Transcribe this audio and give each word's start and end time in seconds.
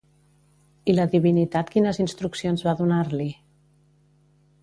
I 0.93 0.95
la 0.99 1.05
divinitat 1.15 1.69
quines 1.75 2.01
instruccions 2.05 2.65
va 2.69 2.75
donar-li? 2.81 3.31